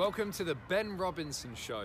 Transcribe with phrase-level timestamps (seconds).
[0.00, 1.84] Welcome to the Ben Robinson Show.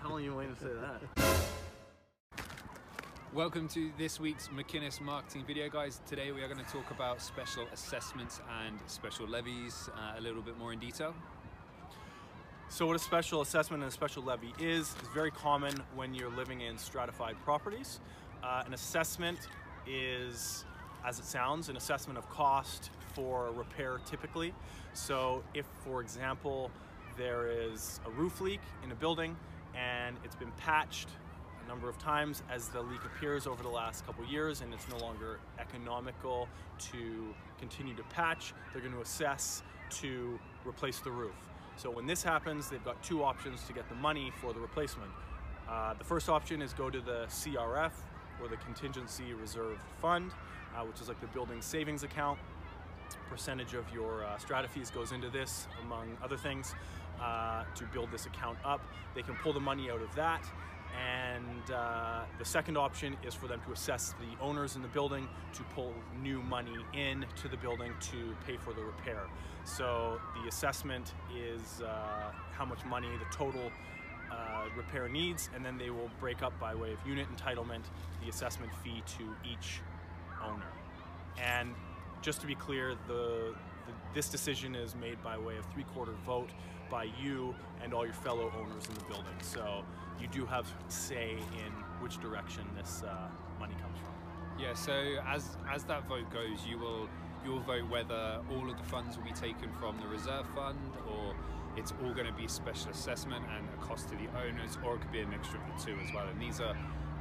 [0.00, 2.44] How long you waiting to say that?
[3.32, 6.00] Welcome to this week's McInnes Marketing video, guys.
[6.04, 10.42] Today we are going to talk about special assessments and special levies uh, a little
[10.42, 11.14] bit more in detail.
[12.68, 16.32] So what a special assessment and a special levy is, is very common when you're
[16.32, 18.00] living in stratified properties.
[18.42, 19.38] Uh, an assessment
[19.88, 20.64] is,
[21.04, 24.52] as it sounds, an assessment of cost for repair typically.
[24.92, 26.70] So if, for example,
[27.16, 29.36] there is a roof leak in a building
[29.74, 31.08] and it's been patched
[31.64, 34.88] a number of times as the leak appears over the last couple years and it's
[34.88, 41.34] no longer economical to continue to patch, they're going to assess to replace the roof.
[41.76, 45.10] So when this happens, they've got two options to get the money for the replacement.
[45.68, 47.92] Uh, the first option is go to the CRF
[48.40, 50.32] or the Contingency Reserve Fund,
[50.74, 52.38] uh, which is like the building savings account.
[53.30, 56.74] Percentage of your uh, strata fees goes into this, among other things,
[57.20, 58.80] uh, to build this account up.
[59.14, 60.44] They can pull the money out of that.
[60.96, 65.28] And uh, the second option is for them to assess the owners in the building
[65.54, 69.22] to pull new money in to the building to pay for the repair.
[69.64, 73.70] So the assessment is uh, how much money the total
[74.30, 77.82] uh, repair needs, and then they will break up by way of unit entitlement
[78.22, 79.80] the assessment fee to each
[80.44, 80.66] owner.
[81.42, 81.74] And
[82.22, 83.54] just to be clear, the,
[83.86, 86.50] the this decision is made by way of three-quarter vote
[86.90, 89.36] by you and all your fellow owners in the building.
[89.42, 89.84] So
[90.20, 94.14] you do have say in which direction this uh, money comes from.
[94.58, 94.92] Yeah, so
[95.26, 97.08] as as that vote goes, you will
[97.44, 100.78] you will vote whether all of the funds will be taken from the reserve fund
[101.10, 101.34] or
[101.76, 105.00] it's all going to be special assessment and a cost to the owners, or it
[105.02, 106.26] could be a mixture of the two as well.
[106.26, 106.76] And these are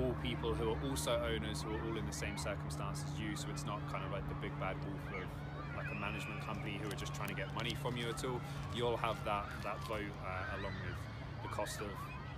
[0.00, 3.36] all people who are also owners who are all in the same circumstances as you,
[3.36, 5.28] so it's not kind of like the big bad wolf of
[5.76, 8.40] like a management company who are just trying to get money from you at all.
[8.74, 10.96] You'll have that that vote uh, along with
[11.42, 11.92] the cost of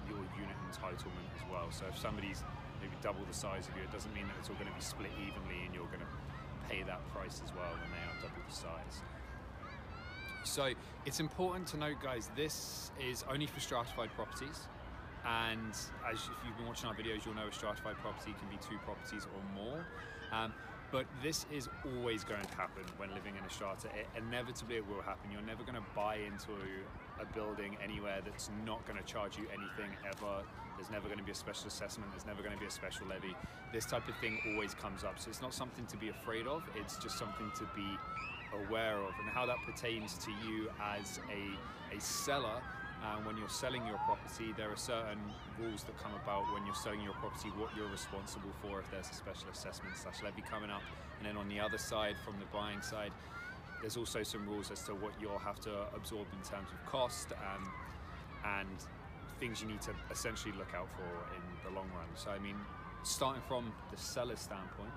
[0.08, 1.70] your unit entitlement as well.
[1.70, 2.42] So if somebody's
[2.80, 4.82] maybe double the size of you, it doesn't mean that it's all going to be
[4.82, 6.12] split evenly and you're going to
[6.68, 9.04] pay that price as well when they are double the size.
[10.44, 10.72] So
[11.06, 14.68] it's important to note, guys, this is only for stratified properties.
[15.26, 15.72] And
[16.10, 18.78] as if you've been watching our videos, you'll know a stratified property can be two
[18.84, 19.86] properties or more.
[20.32, 20.54] Um,
[20.90, 23.88] but this is always going to happen when living in a strata.
[23.88, 25.30] It, inevitably, it will happen.
[25.30, 26.52] You're never going to buy into
[27.20, 30.42] a building anywhere that's not going to charge you anything ever.
[30.80, 32.10] There's never going to be a special assessment.
[32.10, 33.36] There's never going to be a special levy.
[33.70, 35.20] This type of thing always comes up.
[35.20, 36.62] So it's not something to be afraid of.
[36.74, 37.84] It's just something to be
[38.64, 42.62] aware of and how that pertains to you as a, a seller
[43.04, 45.20] uh, when you're selling your property, there are certain
[45.58, 49.08] rules that come about when you're selling your property, what you're responsible for if there's
[49.08, 50.82] a special assessment slash levy coming up.
[51.18, 53.12] And then on the other side, from the buying side,
[53.80, 57.32] there's also some rules as to what you'll have to absorb in terms of cost
[57.32, 57.70] um,
[58.44, 58.68] and
[59.40, 61.02] things you need to essentially look out for
[61.34, 62.06] in the long run.
[62.14, 62.56] So, I mean,
[63.02, 64.92] starting from the seller's standpoint,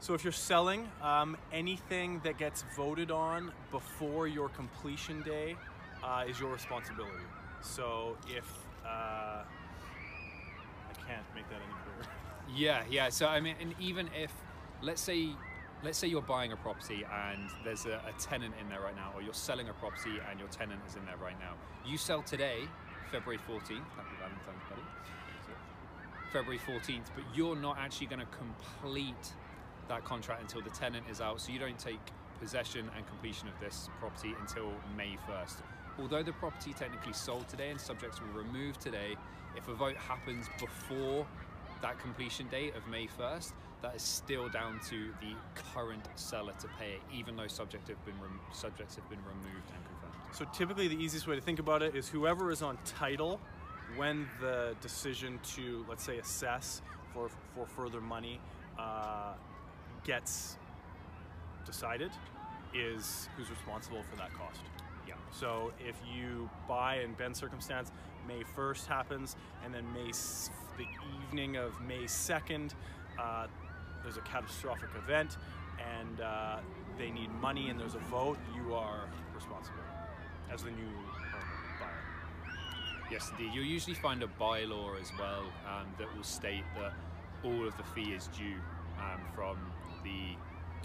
[0.00, 5.56] so if you're selling, um, anything that gets voted on before your completion day
[6.02, 7.24] uh, is your responsibility.
[7.62, 8.44] So if
[8.84, 9.44] uh, I
[11.08, 12.14] can't make that any clearer.
[12.54, 13.08] Yeah, yeah.
[13.08, 14.30] So I mean, and even if
[14.82, 15.30] let's say
[15.82, 19.12] let's say you're buying a property and there's a, a, tenant in there right now,
[19.14, 21.54] or you're selling a property and your tenant is in there right now.
[21.86, 22.60] You sell today,
[23.10, 23.86] February 14th.
[23.96, 24.82] Happy Valentine's, buddy.
[26.32, 29.34] February 14th, but you're not actually going to complete
[29.88, 31.40] that contract until the tenant is out.
[31.40, 32.00] So you don't take
[32.40, 35.62] possession and completion of this property until May 1st.
[36.00, 39.16] Although the property technically sold today and subjects were removed today,
[39.56, 41.24] if a vote happens before
[41.82, 43.52] that completion date of May 1st,
[43.84, 45.34] that is still down to the
[45.74, 48.14] current seller to pay it, even though subject have been
[48.52, 50.14] subjects have been removed and confirmed.
[50.32, 53.40] So typically the easiest way to think about it is whoever is on title
[53.96, 56.80] when the decision to, let's say, assess
[57.12, 58.40] for, for further money
[58.78, 59.34] uh,
[60.02, 60.56] gets
[61.66, 62.10] decided
[62.74, 64.60] is who's responsible for that cost.
[65.06, 65.14] Yeah.
[65.30, 67.92] So if you buy in Ben's circumstance,
[68.26, 70.10] May 1st happens, and then May
[70.78, 70.86] the
[71.26, 72.72] evening of May 2nd,
[73.20, 73.46] uh,
[74.04, 75.38] there's a catastrophic event,
[75.98, 76.58] and uh,
[76.96, 78.38] they need money, and there's a vote.
[78.54, 79.78] You are responsible
[80.52, 80.92] as the new
[81.80, 82.04] buyer.
[83.10, 83.52] Yes, indeed.
[83.52, 86.92] You'll usually find a bylaw as well um, that will state that
[87.42, 88.56] all of the fee is due
[88.98, 89.56] um, from
[90.04, 90.36] the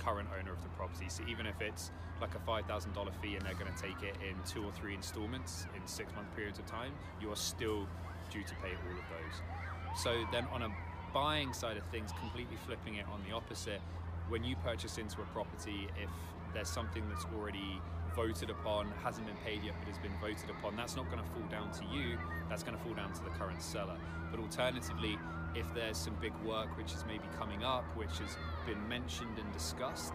[0.04, 1.08] current owner of the property.
[1.10, 4.36] So even if it's like a $5,000 fee and they're going to take it in
[4.50, 7.88] two or three installments in six month periods of time, you are still
[8.32, 10.02] due to pay all of those.
[10.02, 10.70] So then on a
[11.14, 13.82] buying side of things, completely flipping it on the opposite.
[14.30, 16.10] When you purchase into a property, if
[16.54, 17.82] there's something that's already
[18.16, 21.30] voted upon, hasn't been paid yet, but has been voted upon, that's not going to
[21.30, 22.18] fall down to you,
[22.50, 23.98] that's going to fall down to the current seller.
[24.32, 25.18] But alternatively,
[25.56, 29.52] if there's some big work which is maybe coming up, which has been mentioned and
[29.54, 30.14] discussed,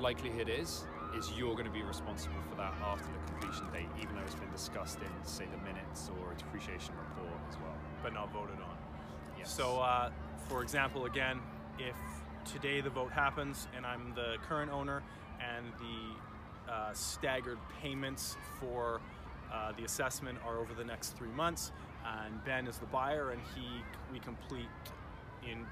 [0.00, 0.84] likelihood is
[1.16, 4.34] is you're going to be responsible for that after the completion date, even though it's
[4.34, 7.76] been discussed in, say, the minutes or a depreciation report as well.
[8.02, 8.81] but not voted on.
[9.42, 9.56] Yes.
[9.56, 10.10] So, uh,
[10.48, 11.40] for example, again,
[11.76, 11.96] if
[12.44, 15.02] today the vote happens and I'm the current owner
[15.40, 19.00] and the uh, staggered payments for
[19.52, 21.72] uh, the assessment are over the next three months,
[22.06, 23.66] and Ben is the buyer and he
[24.12, 24.68] we complete
[25.44, 25.66] in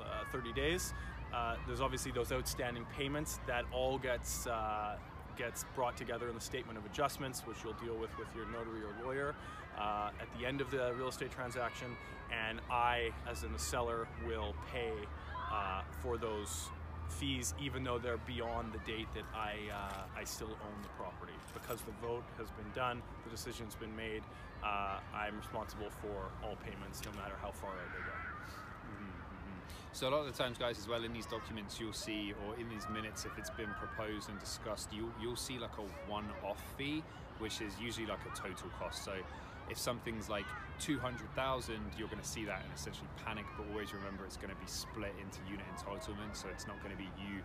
[0.00, 0.94] uh, 30 days.
[1.32, 4.96] Uh, there's obviously those outstanding payments that all gets uh,
[5.36, 8.82] gets brought together in the statement of adjustments, which you'll deal with with your notary
[8.82, 9.34] or lawyer
[9.78, 11.96] uh, at the end of the real estate transaction.
[12.32, 14.92] And I, as in the seller, will pay
[15.52, 16.68] uh, for those
[17.08, 21.34] fees, even though they're beyond the date that I uh, I still own the property,
[21.52, 24.22] because the vote has been done, the decision's been made.
[24.64, 28.73] Uh, I'm responsible for all payments, no matter how far out they go.
[29.94, 32.58] So a lot of the times, guys, as well in these documents, you'll see, or
[32.58, 36.60] in these minutes, if it's been proposed and discussed, you'll you'll see like a one-off
[36.76, 37.04] fee,
[37.38, 39.04] which is usually like a total cost.
[39.04, 39.12] So
[39.70, 40.46] if something's like
[40.80, 43.44] two hundred thousand, you're going to see that and essentially panic.
[43.56, 46.90] But always remember, it's going to be split into unit entitlement, so it's not going
[46.90, 47.38] to be you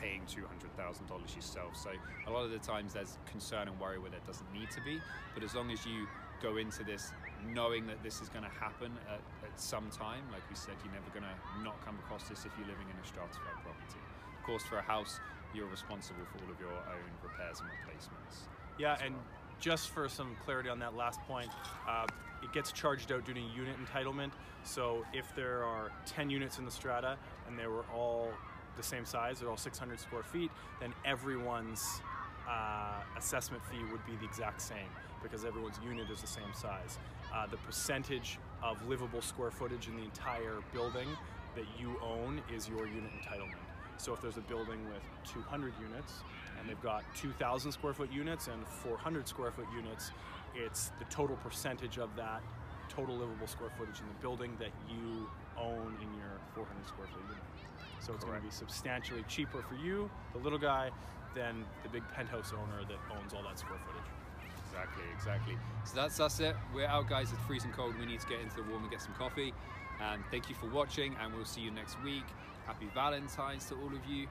[0.00, 1.76] paying two hundred thousand dollars yourself.
[1.76, 1.90] So
[2.28, 5.00] a lot of the times, there's concern and worry where there doesn't need to be.
[5.34, 6.06] But as long as you
[6.42, 7.12] go into this
[7.54, 10.22] knowing that this is going to happen at, at some time.
[10.32, 12.96] Like we said, you're never going to not come across this if you're living in
[12.96, 14.00] a stratified property.
[14.38, 15.20] Of course, for a house,
[15.54, 18.48] you're responsible for all of your own repairs and replacements.
[18.78, 19.24] Yeah, and well.
[19.60, 21.50] just for some clarity on that last point,
[21.88, 22.06] uh,
[22.42, 24.30] it gets charged out due to unit entitlement.
[24.64, 27.16] So if there are 10 units in the strata
[27.48, 28.30] and they were all
[28.76, 30.50] the same size, they're all 600 square feet,
[30.80, 32.00] then everyone's
[32.48, 34.90] uh, assessment fee would be the exact same
[35.28, 36.98] because everyone's unit is the same size.
[37.34, 41.08] Uh, the percentage of livable square footage in the entire building
[41.54, 43.58] that you own is your unit entitlement.
[43.98, 45.02] So if there's a building with
[45.32, 46.14] 200 units
[46.60, 50.10] and they've got 2,000 square foot units and 400 square foot units,
[50.54, 52.42] it's the total percentage of that
[52.88, 55.28] total livable square footage in the building that you
[55.58, 57.42] own in your 400 square foot unit.
[58.00, 60.90] So it's going to be substantially cheaper for you, the little guy,
[61.34, 64.15] than the big penthouse owner that owns all that square footage.
[64.76, 65.58] Exactly, exactly.
[65.84, 66.54] So that's us it.
[66.74, 67.32] We're out, guys.
[67.32, 67.94] It's freezing cold.
[67.98, 69.54] We need to get into the warm and get some coffee.
[70.00, 72.24] And thank you for watching, and we'll see you next week.
[72.66, 74.26] Happy Valentine's to all of you.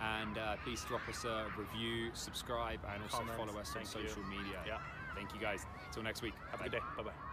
[0.00, 4.08] And uh, please drop us a review, subscribe, and also follow us on Thank you.
[4.08, 4.60] social media.
[4.64, 4.78] Yeah.
[5.16, 5.66] Thank you, guys.
[5.92, 6.34] Till next week.
[6.52, 6.78] Have a good day.
[6.96, 7.27] Bye bye.